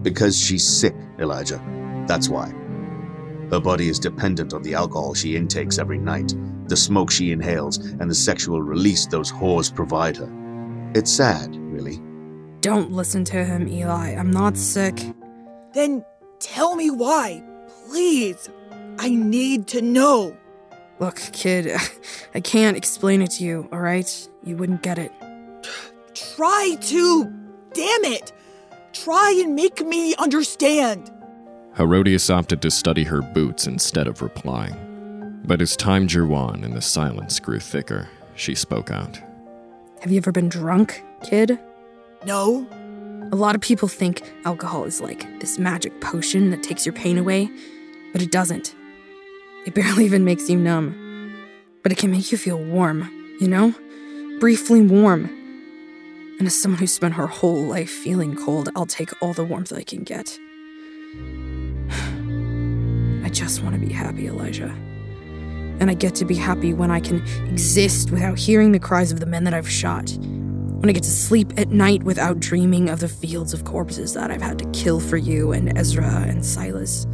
Because 0.03 0.39
she's 0.39 0.67
sick, 0.67 0.95
Elijah. 1.19 1.61
That's 2.07 2.29
why. 2.29 2.53
Her 3.51 3.59
body 3.59 3.89
is 3.89 3.99
dependent 3.99 4.53
on 4.53 4.63
the 4.63 4.73
alcohol 4.73 5.13
she 5.13 5.35
intakes 5.35 5.77
every 5.77 5.97
night, 5.97 6.33
the 6.67 6.77
smoke 6.77 7.11
she 7.11 7.33
inhales, 7.33 7.77
and 7.77 8.09
the 8.09 8.15
sexual 8.15 8.61
release 8.61 9.05
those 9.05 9.29
whores 9.29 9.73
provide 9.73 10.15
her. 10.15 10.31
It's 10.95 11.11
sad, 11.11 11.53
really. 11.57 11.99
Don't 12.61 12.91
listen 12.91 13.25
to 13.25 13.43
him, 13.43 13.67
Eli. 13.67 14.11
I'm 14.11 14.31
not 14.31 14.55
sick. 14.55 14.95
Then 15.73 16.05
tell 16.39 16.75
me 16.77 16.89
why, 16.89 17.43
please. 17.87 18.49
I 18.99 19.09
need 19.09 19.67
to 19.67 19.81
know. 19.81 20.37
Look, 20.99 21.17
kid, 21.33 21.75
I 22.35 22.39
can't 22.39 22.77
explain 22.77 23.21
it 23.21 23.31
to 23.31 23.43
you, 23.43 23.67
alright? 23.73 24.29
You 24.43 24.55
wouldn't 24.55 24.81
get 24.81 24.97
it. 24.97 25.11
Try 26.13 26.77
to. 26.79 27.25
Damn 27.73 28.05
it. 28.05 28.31
Try 28.93 29.41
and 29.43 29.55
make 29.55 29.85
me 29.85 30.15
understand. 30.15 31.11
Herodias 31.77 32.29
opted 32.29 32.61
to 32.61 32.71
study 32.71 33.03
her 33.03 33.21
boots 33.21 33.67
instead 33.67 34.07
of 34.07 34.21
replying. 34.21 35.41
But 35.45 35.61
as 35.61 35.75
time 35.75 36.05
drew 36.05 36.35
on 36.35 36.63
and 36.63 36.73
the 36.73 36.81
silence 36.81 37.39
grew 37.39 37.59
thicker, 37.59 38.09
she 38.35 38.55
spoke 38.55 38.91
out. 38.91 39.19
Have 40.01 40.11
you 40.11 40.17
ever 40.17 40.31
been 40.31 40.49
drunk, 40.49 41.03
kid? 41.23 41.59
No? 42.25 42.67
A 43.31 43.35
lot 43.35 43.55
of 43.55 43.61
people 43.61 43.87
think 43.87 44.21
alcohol 44.45 44.83
is 44.83 44.99
like 44.99 45.39
this 45.39 45.57
magic 45.57 45.99
potion 46.01 46.49
that 46.51 46.63
takes 46.63 46.85
your 46.85 46.93
pain 46.93 47.17
away, 47.17 47.49
but 48.11 48.21
it 48.21 48.31
doesn't. 48.31 48.75
It 49.65 49.73
barely 49.75 50.05
even 50.05 50.25
makes 50.25 50.49
you 50.49 50.57
numb. 50.57 50.97
But 51.83 51.91
it 51.91 51.97
can 51.97 52.11
make 52.11 52.31
you 52.31 52.37
feel 52.37 52.57
warm, 52.57 53.09
you 53.39 53.47
know? 53.47 53.73
briefly 54.41 54.81
warm. 54.81 55.25
And 56.39 56.47
as 56.47 56.59
someone 56.59 56.79
who 56.79 56.87
spent 56.87 57.13
her 57.13 57.27
whole 57.27 57.61
life 57.61 57.91
feeling 57.91 58.35
cold, 58.35 58.69
I'll 58.75 58.87
take 58.87 59.11
all 59.21 59.33
the 59.33 59.45
warmth 59.45 59.71
I 59.71 59.83
can 59.83 60.03
get. 60.03 60.39
I 63.31 63.33
just 63.33 63.63
want 63.63 63.75
to 63.75 63.79
be 63.79 63.93
happy, 63.93 64.27
Elijah. 64.27 64.75
And 65.79 65.89
I 65.89 65.93
get 65.93 66.15
to 66.15 66.25
be 66.25 66.35
happy 66.35 66.73
when 66.73 66.91
I 66.91 66.99
can 66.99 67.25
exist 67.47 68.11
without 68.11 68.37
hearing 68.37 68.73
the 68.73 68.79
cries 68.79 69.13
of 69.13 69.21
the 69.21 69.25
men 69.25 69.45
that 69.45 69.53
I've 69.53 69.69
shot. 69.69 70.11
When 70.19 70.89
I 70.89 70.91
get 70.91 71.03
to 71.03 71.09
sleep 71.09 71.53
at 71.55 71.69
night 71.69 72.03
without 72.03 72.41
dreaming 72.41 72.89
of 72.89 72.99
the 72.99 73.07
fields 73.07 73.53
of 73.53 73.63
corpses 73.63 74.15
that 74.15 74.31
I've 74.31 74.41
had 74.41 74.59
to 74.59 74.69
kill 74.71 74.99
for 74.99 75.15
you 75.15 75.53
and 75.53 75.77
Ezra 75.77 76.25
and 76.27 76.45
Silas. 76.45 77.07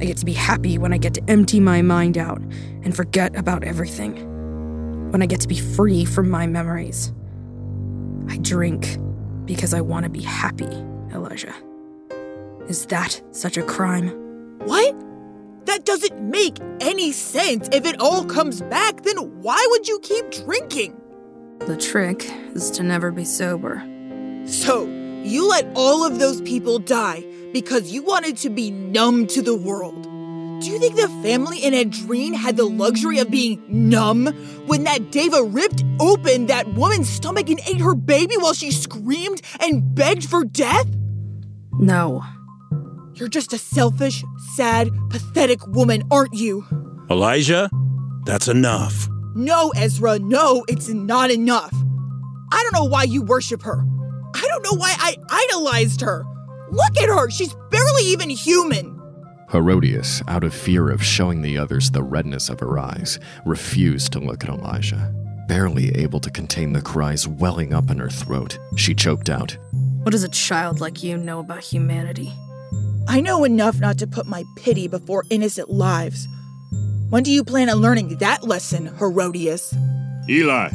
I 0.00 0.06
get 0.06 0.16
to 0.16 0.24
be 0.24 0.32
happy 0.32 0.78
when 0.78 0.94
I 0.94 0.96
get 0.96 1.12
to 1.12 1.22
empty 1.28 1.60
my 1.60 1.82
mind 1.82 2.16
out 2.16 2.40
and 2.40 2.96
forget 2.96 3.36
about 3.36 3.64
everything. 3.64 5.10
When 5.10 5.20
I 5.20 5.26
get 5.26 5.42
to 5.42 5.48
be 5.48 5.60
free 5.60 6.06
from 6.06 6.30
my 6.30 6.46
memories. 6.46 7.12
I 8.28 8.38
drink 8.38 8.96
because 9.44 9.74
I 9.74 9.82
want 9.82 10.04
to 10.04 10.10
be 10.10 10.22
happy, 10.22 10.86
Elijah. 11.12 11.54
Is 12.66 12.86
that 12.86 13.20
such 13.32 13.58
a 13.58 13.62
crime? 13.62 14.08
What? 14.60 15.04
That 15.68 15.84
doesn't 15.84 16.18
make 16.18 16.56
any 16.80 17.12
sense. 17.12 17.68
If 17.72 17.84
it 17.84 18.00
all 18.00 18.24
comes 18.24 18.62
back, 18.62 19.02
then 19.02 19.18
why 19.42 19.62
would 19.70 19.86
you 19.86 19.98
keep 20.00 20.30
drinking? 20.30 20.98
The 21.58 21.76
trick 21.76 22.26
is 22.54 22.70
to 22.70 22.82
never 22.82 23.10
be 23.10 23.26
sober. 23.26 23.82
So, 24.46 24.86
you 25.24 25.46
let 25.46 25.66
all 25.74 26.06
of 26.06 26.18
those 26.18 26.40
people 26.40 26.78
die 26.78 27.22
because 27.52 27.92
you 27.92 28.02
wanted 28.02 28.38
to 28.38 28.48
be 28.48 28.70
numb 28.70 29.26
to 29.26 29.42
the 29.42 29.54
world. 29.54 30.04
Do 30.04 30.70
you 30.70 30.78
think 30.78 30.96
the 30.96 31.08
family 31.22 31.58
in 31.58 31.74
Adrene 31.74 32.34
had 32.34 32.56
the 32.56 32.64
luxury 32.64 33.18
of 33.18 33.30
being 33.30 33.62
numb 33.68 34.28
when 34.66 34.84
that 34.84 35.12
Deva 35.12 35.42
ripped 35.42 35.84
open 36.00 36.46
that 36.46 36.66
woman's 36.76 37.10
stomach 37.10 37.50
and 37.50 37.60
ate 37.68 37.82
her 37.82 37.94
baby 37.94 38.36
while 38.38 38.54
she 38.54 38.70
screamed 38.70 39.42
and 39.60 39.94
begged 39.94 40.24
for 40.24 40.46
death? 40.46 40.86
No. 41.72 42.24
You're 43.18 43.28
just 43.28 43.52
a 43.52 43.58
selfish, 43.58 44.22
sad, 44.54 44.90
pathetic 45.10 45.66
woman, 45.66 46.04
aren't 46.08 46.34
you? 46.34 46.64
Elijah, 47.10 47.68
that's 48.24 48.46
enough. 48.46 49.08
No, 49.34 49.70
Ezra, 49.70 50.20
no, 50.20 50.64
it's 50.68 50.88
not 50.88 51.32
enough. 51.32 51.74
I 52.52 52.62
don't 52.62 52.74
know 52.74 52.88
why 52.88 53.02
you 53.02 53.22
worship 53.22 53.62
her. 53.62 53.84
I 54.34 54.46
don't 54.46 54.62
know 54.62 54.78
why 54.78 54.94
I 54.98 55.16
idolized 55.30 56.00
her. 56.02 56.24
Look 56.70 56.96
at 56.96 57.08
her, 57.08 57.28
she's 57.28 57.54
barely 57.72 58.04
even 58.04 58.30
human. 58.30 58.94
Herodias, 59.50 60.22
out 60.28 60.44
of 60.44 60.54
fear 60.54 60.88
of 60.88 61.02
showing 61.02 61.42
the 61.42 61.58
others 61.58 61.90
the 61.90 62.04
redness 62.04 62.48
of 62.48 62.60
her 62.60 62.78
eyes, 62.78 63.18
refused 63.44 64.12
to 64.12 64.20
look 64.20 64.44
at 64.44 64.50
Elijah. 64.50 65.12
Barely 65.48 65.88
able 65.96 66.20
to 66.20 66.30
contain 66.30 66.72
the 66.72 66.82
cries 66.82 67.26
welling 67.26 67.74
up 67.74 67.90
in 67.90 67.98
her 67.98 68.10
throat, 68.10 68.58
she 68.76 68.94
choked 68.94 69.28
out, 69.28 69.56
What 70.04 70.12
does 70.12 70.22
a 70.22 70.28
child 70.28 70.80
like 70.80 71.02
you 71.02 71.16
know 71.16 71.40
about 71.40 71.64
humanity? 71.64 72.32
I 73.10 73.20
know 73.20 73.44
enough 73.44 73.80
not 73.80 73.96
to 73.98 74.06
put 74.06 74.26
my 74.26 74.44
pity 74.54 74.86
before 74.86 75.24
innocent 75.30 75.70
lives. 75.70 76.28
When 77.08 77.22
do 77.22 77.32
you 77.32 77.42
plan 77.42 77.70
on 77.70 77.78
learning 77.78 78.18
that 78.18 78.44
lesson, 78.44 78.94
Herodias? 78.98 79.74
Eli, 80.28 80.68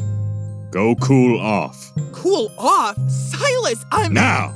go 0.72 0.96
cool 0.96 1.40
off. 1.40 1.92
Cool 2.12 2.52
off? 2.58 2.98
Silas, 3.08 3.86
I'm. 3.92 4.16
Now! 4.16 4.52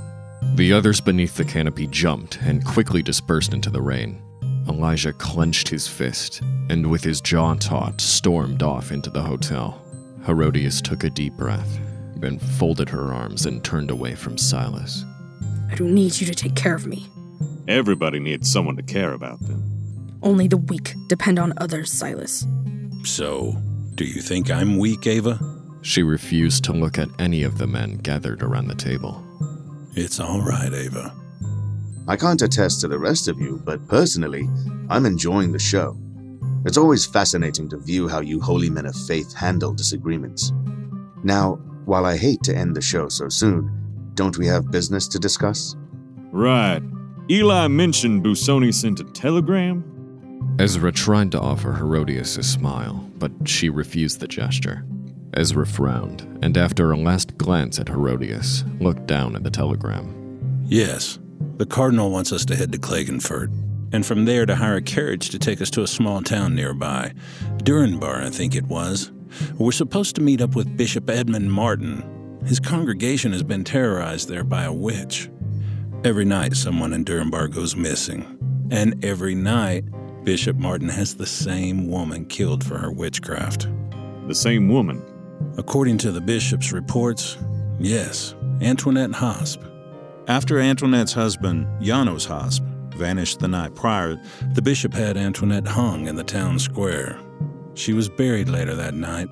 The 0.55 0.73
others 0.73 0.99
beneath 0.99 1.35
the 1.35 1.45
canopy 1.45 1.85
jumped 1.85 2.39
and 2.41 2.65
quickly 2.65 3.03
dispersed 3.03 3.53
into 3.53 3.69
the 3.69 3.81
rain. 3.81 4.23
Elijah 4.67 5.13
clenched 5.13 5.69
his 5.69 5.87
fist 5.87 6.41
and, 6.71 6.89
with 6.89 7.03
his 7.03 7.21
jaw 7.21 7.53
taut, 7.53 8.01
stormed 8.01 8.63
off 8.63 8.91
into 8.91 9.11
the 9.11 9.21
hotel. 9.21 9.79
Herodias 10.25 10.81
took 10.81 11.03
a 11.03 11.11
deep 11.11 11.33
breath, 11.33 11.79
then 12.15 12.39
folded 12.39 12.89
her 12.89 13.13
arms 13.13 13.45
and 13.45 13.63
turned 13.63 13.91
away 13.91 14.15
from 14.15 14.35
Silas. 14.35 15.05
I 15.71 15.75
don't 15.75 15.93
need 15.93 16.19
you 16.19 16.25
to 16.25 16.33
take 16.33 16.55
care 16.55 16.73
of 16.73 16.87
me. 16.87 17.05
Everybody 17.67 18.19
needs 18.19 18.51
someone 18.51 18.75
to 18.77 18.83
care 18.83 19.13
about 19.13 19.39
them. 19.41 20.19
Only 20.23 20.47
the 20.47 20.57
weak 20.57 20.95
depend 21.07 21.39
on 21.39 21.53
others, 21.57 21.91
Silas. 21.91 22.45
So, 23.03 23.55
do 23.95 24.05
you 24.05 24.21
think 24.21 24.49
I'm 24.49 24.77
weak, 24.77 25.05
Ava? 25.07 25.39
She 25.81 26.03
refused 26.03 26.63
to 26.65 26.73
look 26.73 26.97
at 26.97 27.09
any 27.19 27.43
of 27.43 27.57
the 27.57 27.67
men 27.67 27.97
gathered 27.97 28.43
around 28.43 28.67
the 28.67 28.75
table. 28.75 29.23
It's 29.95 30.19
all 30.19 30.41
right, 30.41 30.73
Ava. 30.73 31.13
I 32.07 32.15
can't 32.15 32.41
attest 32.41 32.81
to 32.81 32.87
the 32.87 32.99
rest 32.99 33.27
of 33.27 33.39
you, 33.39 33.61
but 33.65 33.85
personally, 33.87 34.49
I'm 34.89 35.05
enjoying 35.05 35.51
the 35.51 35.59
show. 35.59 35.97
It's 36.65 36.77
always 36.77 37.05
fascinating 37.05 37.69
to 37.69 37.77
view 37.77 38.07
how 38.07 38.21
you 38.21 38.41
holy 38.41 38.69
men 38.69 38.85
of 38.85 38.95
faith 38.95 39.33
handle 39.33 39.73
disagreements. 39.73 40.51
Now, 41.23 41.55
while 41.85 42.05
I 42.05 42.17
hate 42.17 42.43
to 42.43 42.55
end 42.55 42.75
the 42.75 42.81
show 42.81 43.09
so 43.09 43.29
soon, 43.29 44.11
don't 44.13 44.37
we 44.37 44.47
have 44.47 44.71
business 44.71 45.07
to 45.09 45.19
discuss? 45.19 45.75
Right. 46.31 46.81
Eli 47.29 47.67
mentioned 47.67 48.23
Busoni 48.23 48.73
sent 48.73 49.01
a 49.01 49.03
telegram. 49.03 49.83
Ezra 50.59 50.93
tried 50.93 51.29
to 51.33 51.39
offer 51.39 51.73
Herodias 51.73 52.37
a 52.37 52.43
smile, 52.43 53.05
but 53.17 53.31
she 53.43 53.67
refused 53.67 54.21
the 54.21 54.29
gesture. 54.29 54.85
Ezra 55.33 55.65
frowned, 55.65 56.21
and 56.41 56.57
after 56.57 56.89
a 56.89 56.97
last 56.97 57.37
glance 57.37 57.79
at 57.79 57.89
Herodias, 57.89 58.63
looked 58.79 59.07
down 59.07 59.35
at 59.35 59.43
the 59.43 59.51
telegram. 59.51 60.63
Yes, 60.67 61.19
the 61.57 61.65
Cardinal 61.65 62.11
wants 62.11 62.31
us 62.31 62.45
to 62.45 62.55
head 62.55 62.71
to 62.71 62.77
Klagenfurt, 62.77 63.51
and 63.91 64.05
from 64.05 64.23
there 64.23 64.45
to 64.45 64.55
hire 64.55 64.77
a 64.77 64.81
carriage 64.81 65.29
to 65.31 65.37
take 65.37 65.61
us 65.61 65.69
to 65.71 65.83
a 65.83 65.87
small 65.87 66.21
town 66.21 66.55
nearby. 66.55 67.13
Durinbar, 67.57 68.23
I 68.23 68.29
think 68.29 68.55
it 68.55 68.67
was. 68.67 69.11
We're 69.57 69.73
supposed 69.73 70.15
to 70.15 70.21
meet 70.21 70.39
up 70.39 70.55
with 70.55 70.77
Bishop 70.77 71.09
Edmund 71.09 71.51
Martin. 71.51 72.39
His 72.45 72.61
congregation 72.61 73.33
has 73.33 73.43
been 73.43 73.65
terrorized 73.65 74.29
there 74.29 74.45
by 74.45 74.63
a 74.63 74.71
witch. 74.71 75.29
Every 76.03 76.25
night, 76.25 76.55
someone 76.55 76.93
in 76.93 77.03
Durinbar 77.03 77.53
goes 77.53 77.75
missing. 77.75 78.37
And 78.69 79.03
every 79.03 79.33
night, 79.33 79.83
Bishop 80.23 80.55
Martin 80.55 80.89
has 80.89 81.15
the 81.15 81.25
same 81.25 81.89
woman 81.89 82.25
killed 82.25 82.63
for 82.63 82.77
her 82.77 82.91
witchcraft. 82.91 83.67
The 84.27 84.35
same 84.35 84.69
woman. 84.69 85.03
According 85.57 85.97
to 85.99 86.11
the 86.11 86.21
bishop's 86.21 86.71
reports, 86.71 87.37
yes, 87.79 88.35
Antoinette 88.61 89.11
Hosp. 89.11 89.59
After 90.27 90.59
Antoinette's 90.59 91.13
husband, 91.13 91.67
Janos 91.81 92.27
Hosp, 92.27 92.61
vanished 92.93 93.39
the 93.39 93.47
night 93.47 93.73
prior, 93.73 94.21
The 94.53 94.61
bishop 94.61 94.93
had 94.93 95.17
Antoinette 95.17 95.67
hung 95.67 96.07
in 96.07 96.15
the 96.15 96.23
town 96.23 96.59
square. 96.59 97.19
She 97.73 97.93
was 97.93 98.09
buried 98.09 98.49
later 98.49 98.75
that 98.75 98.93
night. 98.93 99.29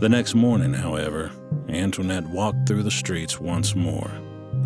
The 0.00 0.08
next 0.08 0.34
morning, 0.34 0.72
however, 0.72 1.30
Antoinette 1.68 2.28
walked 2.28 2.66
through 2.66 2.82
the 2.82 2.90
streets 2.90 3.40
once 3.40 3.74
more, 3.74 4.10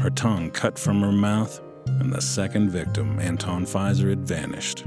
her 0.03 0.11
tongue 0.11 0.51
cut 0.51 0.79
from 0.79 1.01
her 1.01 1.13
mouth, 1.13 1.61
and 1.87 2.13
the 2.13 2.21
second 2.21 2.71
victim, 2.71 3.21
Anton 3.21 3.65
Pfizer, 3.65 4.11
had 4.11 4.27
vanished. 4.27 4.85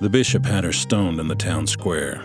The 0.00 0.10
bishop 0.10 0.44
had 0.44 0.64
her 0.64 0.72
stoned 0.72 1.18
in 1.18 1.28
the 1.28 1.34
town 1.34 1.66
square. 1.66 2.22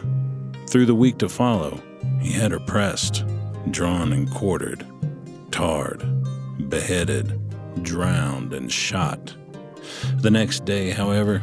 Through 0.67 0.85
the 0.85 0.95
week 0.95 1.17
to 1.19 1.29
follow, 1.29 1.81
he 2.19 2.33
had 2.33 2.51
her 2.51 2.59
pressed, 2.59 3.23
drawn 3.71 4.11
and 4.11 4.29
quartered, 4.29 4.85
tarred, 5.51 6.03
beheaded, 6.69 7.39
drowned, 7.83 8.53
and 8.53 8.71
shot. 8.71 9.33
The 10.17 10.29
next 10.29 10.65
day, 10.65 10.91
however, 10.91 11.41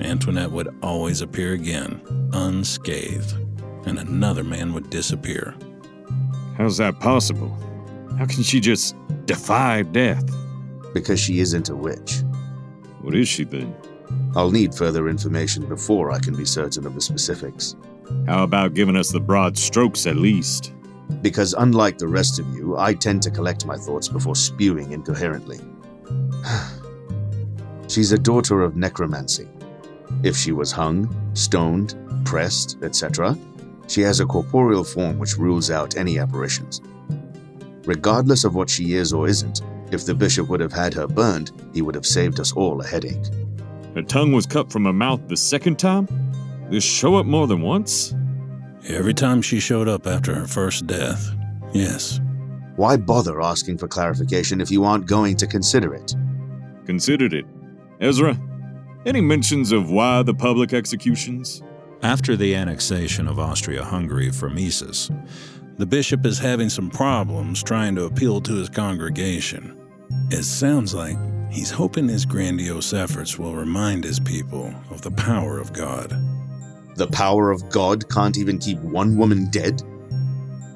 Antoinette 0.00 0.50
would 0.50 0.74
always 0.82 1.20
appear 1.20 1.52
again, 1.52 2.00
unscathed, 2.32 3.34
and 3.86 3.98
another 3.98 4.42
man 4.42 4.74
would 4.74 4.90
disappear. 4.90 5.54
How's 6.56 6.78
that 6.78 6.98
possible? 6.98 7.56
How 8.18 8.26
can 8.26 8.42
she 8.42 8.60
just 8.60 8.96
defy 9.26 9.82
death? 9.82 10.24
Because 10.94 11.20
she 11.20 11.40
isn't 11.40 11.68
a 11.68 11.76
witch. 11.76 12.22
What 13.02 13.14
is 13.14 13.28
she 13.28 13.44
then? 13.44 13.74
I'll 14.34 14.50
need 14.50 14.74
further 14.74 15.08
information 15.08 15.66
before 15.66 16.10
I 16.10 16.18
can 16.18 16.34
be 16.34 16.44
certain 16.44 16.86
of 16.86 16.94
the 16.94 17.00
specifics. 17.00 17.76
How 18.26 18.42
about 18.42 18.74
giving 18.74 18.96
us 18.96 19.10
the 19.10 19.20
broad 19.20 19.58
strokes 19.58 20.06
at 20.06 20.16
least? 20.16 20.72
Because 21.22 21.54
unlike 21.54 21.98
the 21.98 22.08
rest 22.08 22.38
of 22.38 22.46
you, 22.54 22.76
I 22.76 22.94
tend 22.94 23.22
to 23.22 23.30
collect 23.30 23.66
my 23.66 23.76
thoughts 23.76 24.08
before 24.08 24.36
spewing 24.36 24.92
incoherently. 24.92 25.60
She's 27.88 28.12
a 28.12 28.18
daughter 28.18 28.62
of 28.62 28.76
necromancy. 28.76 29.48
If 30.22 30.36
she 30.36 30.52
was 30.52 30.72
hung, 30.72 31.14
stoned, 31.34 31.94
pressed, 32.24 32.78
etc., 32.82 33.36
she 33.88 34.00
has 34.00 34.20
a 34.20 34.26
corporeal 34.26 34.84
form 34.84 35.18
which 35.18 35.36
rules 35.36 35.70
out 35.70 35.96
any 35.96 36.18
apparitions. 36.18 36.80
Regardless 37.86 38.44
of 38.44 38.54
what 38.54 38.68
she 38.68 38.94
is 38.94 39.12
or 39.12 39.28
isn't, 39.28 39.62
if 39.92 40.04
the 40.04 40.14
bishop 40.14 40.48
would 40.48 40.60
have 40.60 40.72
had 40.72 40.92
her 40.94 41.06
burned, 41.06 41.52
he 41.72 41.82
would 41.82 41.94
have 41.94 42.06
saved 42.06 42.40
us 42.40 42.52
all 42.52 42.80
a 42.80 42.86
headache. 42.86 43.24
Her 43.94 44.02
tongue 44.02 44.32
was 44.32 44.44
cut 44.44 44.70
from 44.70 44.84
her 44.84 44.92
mouth 44.92 45.26
the 45.28 45.36
second 45.36 45.78
time? 45.78 46.08
This 46.68 46.84
show 46.84 47.14
up 47.14 47.26
more 47.26 47.46
than 47.46 47.62
once? 47.62 48.14
Every 48.88 49.14
time 49.14 49.40
she 49.40 49.60
showed 49.60 49.88
up 49.88 50.06
after 50.06 50.34
her 50.34 50.46
first 50.46 50.86
death, 50.86 51.30
yes, 51.72 52.20
Why 52.76 52.98
bother 52.98 53.40
asking 53.40 53.78
for 53.78 53.88
clarification 53.88 54.60
if 54.60 54.70
you 54.70 54.84
aren't 54.84 55.06
going 55.06 55.36
to 55.38 55.46
consider 55.46 55.94
it? 55.94 56.14
Considered 56.84 57.32
it. 57.32 57.46
Ezra, 58.00 58.38
any 59.06 59.22
mentions 59.22 59.72
of 59.72 59.90
why 59.90 60.22
the 60.22 60.34
public 60.34 60.74
executions? 60.74 61.62
After 62.02 62.36
the 62.36 62.54
annexation 62.54 63.28
of 63.28 63.38
Austria 63.38 63.82
Hungary 63.82 64.30
from 64.30 64.58
Isis, 64.58 65.10
the 65.78 65.86
bishop 65.86 66.24
is 66.24 66.38
having 66.38 66.70
some 66.70 66.88
problems 66.88 67.62
trying 67.62 67.94
to 67.96 68.04
appeal 68.04 68.40
to 68.40 68.54
his 68.54 68.70
congregation. 68.70 69.76
It 70.30 70.44
sounds 70.44 70.94
like 70.94 71.18
he's 71.50 71.70
hoping 71.70 72.08
his 72.08 72.24
grandiose 72.24 72.94
efforts 72.94 73.38
will 73.38 73.54
remind 73.54 74.02
his 74.02 74.18
people 74.18 74.74
of 74.90 75.02
the 75.02 75.10
power 75.10 75.58
of 75.58 75.74
God. 75.74 76.10
The 76.96 77.08
power 77.08 77.50
of 77.50 77.68
God 77.68 78.08
can't 78.08 78.38
even 78.38 78.56
keep 78.56 78.78
one 78.78 79.18
woman 79.18 79.50
dead? 79.50 79.82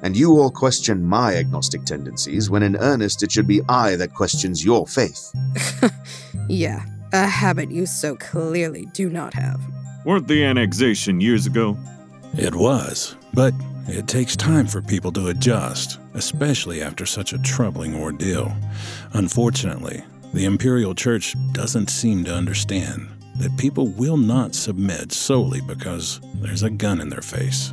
And 0.02 0.14
you 0.14 0.38
all 0.38 0.50
question 0.50 1.02
my 1.02 1.34
agnostic 1.34 1.84
tendencies 1.84 2.50
when 2.50 2.62
in 2.62 2.76
earnest 2.76 3.22
it 3.22 3.32
should 3.32 3.46
be 3.46 3.62
I 3.70 3.96
that 3.96 4.12
questions 4.12 4.62
your 4.62 4.86
faith. 4.86 5.32
yeah, 6.48 6.84
a 7.14 7.26
habit 7.26 7.70
you 7.70 7.86
so 7.86 8.16
clearly 8.16 8.86
do 8.92 9.08
not 9.08 9.32
have. 9.32 9.60
Weren't 10.04 10.28
the 10.28 10.44
annexation 10.44 11.22
years 11.22 11.46
ago? 11.46 11.78
It 12.34 12.54
was, 12.54 13.16
but 13.34 13.54
it 13.90 14.06
takes 14.06 14.36
time 14.36 14.66
for 14.66 14.80
people 14.80 15.12
to 15.12 15.28
adjust, 15.28 15.98
especially 16.14 16.82
after 16.82 17.06
such 17.06 17.32
a 17.32 17.38
troubling 17.38 17.94
ordeal. 17.94 18.54
Unfortunately, 19.12 20.02
the 20.32 20.44
Imperial 20.44 20.94
Church 20.94 21.34
doesn't 21.52 21.90
seem 21.90 22.24
to 22.24 22.34
understand 22.34 23.08
that 23.38 23.56
people 23.56 23.88
will 23.88 24.16
not 24.16 24.54
submit 24.54 25.12
solely 25.12 25.60
because 25.62 26.20
there's 26.36 26.62
a 26.62 26.70
gun 26.70 27.00
in 27.00 27.08
their 27.08 27.22
face. 27.22 27.72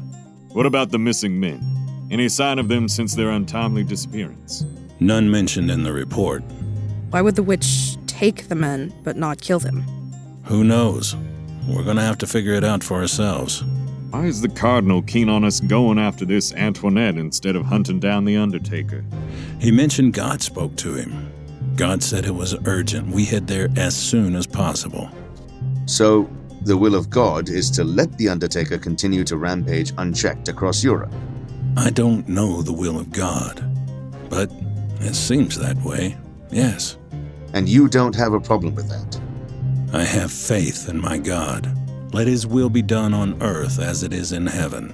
What 0.53 0.65
about 0.65 0.91
the 0.91 0.99
missing 0.99 1.39
men? 1.39 1.61
Any 2.09 2.29
sign 2.29 2.57
of 2.57 2.67
them 2.69 2.87
since 2.87 3.13
their 3.13 3.29
untimely 3.29 3.83
disappearance? 3.83 4.65
None 4.99 5.29
mentioned 5.29 5.69
in 5.69 5.83
the 5.83 5.93
report. 5.93 6.41
Why 7.09 7.21
would 7.21 7.35
the 7.35 7.43
witch 7.43 7.97
take 8.07 8.47
the 8.47 8.55
men 8.55 8.93
but 9.03 9.17
not 9.17 9.41
kill 9.41 9.59
them? 9.59 9.81
Who 10.45 10.63
knows? 10.63 11.15
We're 11.67 11.83
gonna 11.83 12.01
have 12.01 12.17
to 12.19 12.27
figure 12.27 12.53
it 12.53 12.63
out 12.63 12.83
for 12.83 12.95
ourselves. 12.95 13.63
Why 14.17 14.25
is 14.25 14.41
the 14.41 14.49
Cardinal 14.49 15.03
keen 15.03 15.29
on 15.29 15.43
us 15.43 15.59
going 15.59 15.99
after 15.99 16.25
this 16.25 16.51
Antoinette 16.55 17.17
instead 17.17 17.55
of 17.55 17.63
hunting 17.65 17.99
down 17.99 18.25
the 18.25 18.35
Undertaker? 18.35 19.05
He 19.59 19.69
mentioned 19.69 20.13
God 20.13 20.41
spoke 20.41 20.75
to 20.77 20.95
him. 20.95 21.31
God 21.75 22.01
said 22.01 22.25
it 22.25 22.33
was 22.33 22.55
urgent. 22.65 23.13
We 23.13 23.25
head 23.25 23.45
there 23.45 23.69
as 23.77 23.95
soon 23.95 24.35
as 24.35 24.47
possible. 24.47 25.07
So, 25.85 26.27
the 26.63 26.75
will 26.75 26.95
of 26.95 27.11
God 27.11 27.47
is 27.47 27.69
to 27.69 27.83
let 27.83 28.17
the 28.17 28.27
Undertaker 28.29 28.79
continue 28.79 29.23
to 29.23 29.37
rampage 29.37 29.93
unchecked 29.99 30.47
across 30.47 30.83
Europe. 30.83 31.13
I 31.77 31.91
don't 31.91 32.27
know 32.27 32.63
the 32.63 32.73
will 32.73 32.99
of 32.99 33.11
God, 33.11 33.63
but 34.31 34.51
it 34.99 35.13
seems 35.13 35.59
that 35.59 35.77
way, 35.83 36.17
yes. 36.49 36.97
And 37.53 37.69
you 37.69 37.87
don't 37.87 38.15
have 38.15 38.33
a 38.33 38.41
problem 38.41 38.73
with 38.73 38.89
that? 38.89 39.21
I 39.93 40.03
have 40.03 40.31
faith 40.31 40.89
in 40.89 40.99
my 40.99 41.19
God. 41.19 41.71
Let 42.17 42.25
his 42.25 42.47
will 42.47 42.71
be 42.71 42.81
done 42.81 43.13
on 43.13 43.39
earth 43.43 43.77
as 43.79 44.01
it 44.01 44.11
is 44.11 44.31
in 44.31 44.47
heaven. 44.47 44.91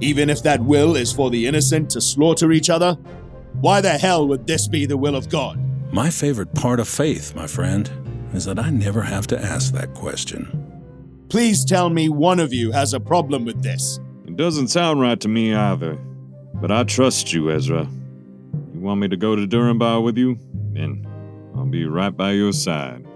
Even 0.00 0.28
if 0.28 0.42
that 0.42 0.60
will 0.60 0.96
is 0.96 1.12
for 1.12 1.30
the 1.30 1.46
innocent 1.46 1.88
to 1.90 2.00
slaughter 2.00 2.50
each 2.50 2.68
other? 2.68 2.94
Why 3.60 3.80
the 3.80 3.90
hell 3.90 4.26
would 4.26 4.44
this 4.44 4.66
be 4.66 4.86
the 4.86 4.96
will 4.96 5.14
of 5.14 5.28
God? 5.28 5.60
My 5.92 6.10
favorite 6.10 6.52
part 6.52 6.80
of 6.80 6.88
faith, 6.88 7.36
my 7.36 7.46
friend, 7.46 7.88
is 8.34 8.44
that 8.46 8.58
I 8.58 8.70
never 8.70 9.02
have 9.02 9.28
to 9.28 9.40
ask 9.40 9.72
that 9.74 9.94
question. 9.94 10.82
Please 11.28 11.64
tell 11.64 11.90
me 11.90 12.08
one 12.08 12.40
of 12.40 12.52
you 12.52 12.72
has 12.72 12.92
a 12.92 12.98
problem 12.98 13.44
with 13.44 13.62
this. 13.62 14.00
It 14.26 14.34
doesn't 14.34 14.66
sound 14.66 15.00
right 15.00 15.20
to 15.20 15.28
me 15.28 15.54
either. 15.54 15.96
But 16.54 16.72
I 16.72 16.82
trust 16.82 17.32
you, 17.32 17.52
Ezra. 17.52 17.88
You 18.74 18.80
want 18.80 19.00
me 19.00 19.06
to 19.06 19.16
go 19.16 19.36
to 19.36 19.46
Durinbar 19.46 20.02
with 20.02 20.18
you? 20.18 20.40
Then 20.72 21.06
I'll 21.54 21.66
be 21.66 21.84
right 21.84 22.16
by 22.16 22.32
your 22.32 22.52
side. 22.52 23.06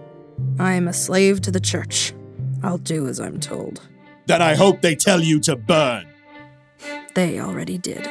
I 0.61 0.75
am 0.75 0.87
a 0.87 0.93
slave 0.93 1.41
to 1.41 1.51
the 1.51 1.59
church. 1.59 2.15
I'll 2.65 2.79
do 2.79 3.09
as 3.09 3.21
I'm 3.21 3.41
told. 3.41 3.83
Then 4.25 4.41
I 4.41 4.55
hope 4.55 4.81
they 4.81 4.97
tell 4.97 5.21
you 5.21 5.39
to 5.41 5.55
burn. 5.55 6.07
They 7.15 7.39
already 7.39 7.77
did. 7.77 8.09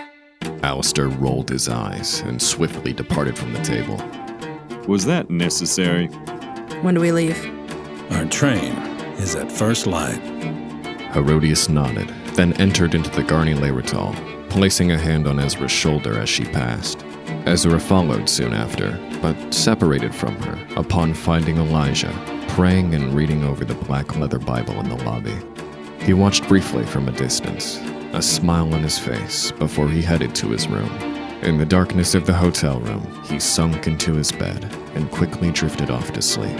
Alistair 0.62 1.08
rolled 1.08 1.50
his 1.50 1.68
eyes 1.68 2.20
and 2.20 2.40
swiftly 2.40 2.94
departed 2.94 3.36
from 3.36 3.52
the 3.54 3.62
table. 3.64 3.98
Was 4.88 5.06
that 5.06 5.32
necessary? 5.32 6.06
When 6.84 6.94
do 6.94 7.02
we 7.02 7.12
leave? 7.12 7.38
Our 8.12 8.26
train 8.26 8.74
is 9.18 9.34
at 9.34 9.52
first 9.52 9.88
light. 9.88 10.22
Herodias 11.14 11.68
nodded, 11.68 12.10
then 12.36 12.54
entered 12.62 12.94
into 12.94 13.10
the 13.10 13.24
Garni 13.24 13.56
Lahretal, 13.56 14.14
placing 14.52 14.92
a 14.92 15.00
hand 15.00 15.26
on 15.26 15.40
Ezra's 15.40 15.72
shoulder 15.72 16.20
as 16.20 16.30
she 16.30 16.46
passed. 16.46 17.04
Ezra 17.48 17.80
followed 17.80 18.30
soon 18.30 18.54
after, 18.54 19.00
but 19.20 19.52
separated 19.52 20.14
from 20.14 20.36
her 20.44 20.60
upon 20.76 21.16
finding 21.16 21.58
Elijah 21.58 22.14
praying 22.54 22.94
and 22.94 23.16
reading 23.16 23.44
over 23.44 23.66
the 23.66 23.74
black 23.74 24.16
leather 24.16 24.38
Bible 24.38 24.80
in 24.80 24.88
the 24.88 25.04
lobby. 25.06 25.36
He 26.06 26.14
watched 26.14 26.48
briefly 26.48 26.86
from 26.86 27.10
a 27.10 27.12
distance, 27.12 27.80
a 28.14 28.22
smile 28.22 28.72
on 28.76 28.84
his 28.84 29.00
face, 29.00 29.52
before 29.54 29.90
he 29.90 30.04
headed 30.04 30.36
to 30.36 30.50
his 30.50 30.68
room. 30.68 30.92
In 31.42 31.58
the 31.58 31.66
darkness 31.66 32.14
of 32.14 32.28
the 32.28 32.34
hotel 32.34 32.80
room, 32.80 33.24
he 33.24 33.40
sunk 33.40 33.88
into 33.88 34.14
his 34.14 34.32
bed 34.32 34.72
and 34.94 35.10
quickly 35.10 35.50
drifted 35.50 35.90
off 35.90 36.14
to 36.14 36.22
sleep. 36.22 36.56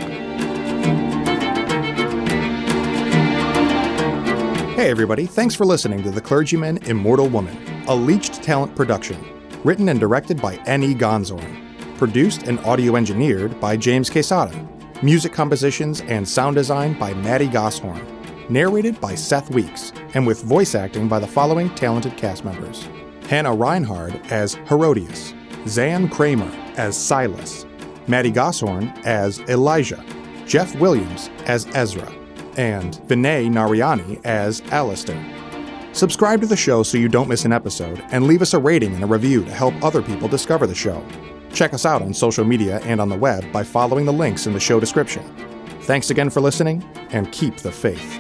Hey, 4.76 4.90
everybody, 4.90 5.28
thanks 5.28 5.54
for 5.54 5.66
listening 5.66 6.02
to 6.02 6.10
The 6.10 6.22
Clergymen 6.22 6.80
Immortal 6.88 7.28
Woman, 7.28 7.56
a 7.88 7.96
Leached 7.96 8.42
Talent 8.42 8.76
production, 8.76 9.24
written 9.64 9.90
and 9.90 10.00
directed 10.00 10.42
by 10.42 10.56
N.E. 10.66 10.96
Gonzorn, 10.96 11.98
produced 12.00 12.48
and 12.48 12.60
audio 12.62 12.96
engineered 12.96 13.60
by 13.60 13.78
James 13.78 14.10
Quesada, 14.10 14.58
music 15.04 15.34
compositions 15.34 16.00
and 16.02 16.28
sound 16.28 16.56
design 16.56 16.98
by 16.98 17.14
Maddie 17.14 17.48
Gosshorn, 17.48 18.02
narrated 18.50 19.00
by 19.02 19.14
Seth 19.16 19.52
Weeks, 19.52 19.92
and 20.14 20.26
with 20.26 20.44
voice 20.44 20.76
acting 20.76 21.10
by 21.10 21.20
the 21.20 21.28
following 21.28 21.70
talented 21.76 22.16
cast 22.16 22.46
members. 22.46 22.88
Hannah 23.28 23.54
Reinhard 23.54 24.20
as 24.32 24.54
Herodias, 24.68 25.34
Zan 25.68 26.08
Kramer 26.08 26.50
as 26.78 26.98
Silas, 26.98 27.66
Maddie 28.08 28.32
Gosshorn 28.32 28.90
as 29.04 29.40
Elijah, 29.42 30.04
Jeff 30.46 30.74
Williams 30.76 31.30
as 31.46 31.68
Ezra, 31.74 32.10
and 32.56 32.96
Vinay 33.08 33.50
Nariani 33.50 34.22
as 34.24 34.62
Alistair. 34.72 35.22
Subscribe 35.92 36.40
to 36.40 36.48
the 36.48 36.56
show 36.56 36.82
so 36.82 36.98
you 36.98 37.10
don't 37.10 37.30
miss 37.30 37.44
an 37.44 37.52
episode, 37.52 38.02
and 38.12 38.26
leave 38.26 38.42
us 38.42 38.54
a 38.54 38.60
rating 38.60 38.96
and 38.96 39.04
a 39.04 39.08
review 39.08 39.44
to 39.44 39.52
help 39.52 39.74
other 39.84 40.02
people 40.02 40.30
discover 40.30 40.66
the 40.66 40.74
show. 40.74 41.06
Check 41.54 41.74
us 41.74 41.86
out 41.86 42.02
on 42.02 42.14
social 42.14 42.44
media 42.44 42.80
and 42.84 43.00
on 43.00 43.10
the 43.10 43.18
web 43.18 43.50
by 43.52 43.64
following 43.64 44.06
the 44.06 44.14
links 44.14 44.48
in 44.48 44.54
the 44.54 44.60
show 44.60 44.80
description. 44.80 45.24
Thanks 45.82 46.10
again 46.10 46.30
for 46.30 46.42
listening, 46.42 46.84
and 47.12 47.32
keep 47.32 47.58
the 47.58 47.72
faith. 47.72 48.20